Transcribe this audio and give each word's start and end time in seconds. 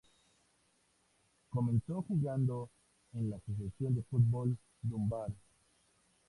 Comenzó 1.51 2.01
jugando 2.01 2.71
en 3.13 3.29
la 3.29 3.35
Asociación 3.35 3.93
de 3.93 4.01
fútbol 4.01 4.57
Dunbar. 4.81 5.29